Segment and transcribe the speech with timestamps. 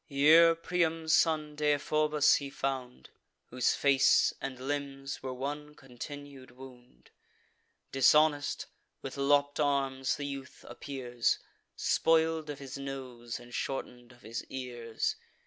[0.07, 3.11] Here Priam's son, Deiphobus, he found,
[3.51, 7.11] Whose face and limbs were one continued wound:
[7.91, 8.65] Dishonest,
[9.03, 11.37] with lopp'd arms, the youth appears,
[11.75, 15.17] Spoil'd of his nose, and shorten'd of his ears.